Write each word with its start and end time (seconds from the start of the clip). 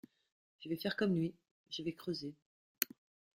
Je 0.61 0.69
vais 0.69 0.77
faire 0.77 0.95
comme 0.97 1.13
lui, 1.13 1.35
je 1.69 1.83
vais 1.83 1.93
creuser. 1.93 2.33